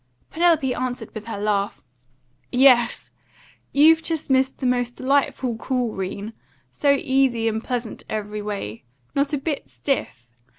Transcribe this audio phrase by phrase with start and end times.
[0.31, 1.83] Penelope answered with her laugh.
[2.51, 3.11] "Yes!
[3.71, 6.33] You've just missed the most delightful call, 'Rene.
[6.71, 8.83] So easy and pleasant every way.
[9.13, 10.31] Not a bit stiff!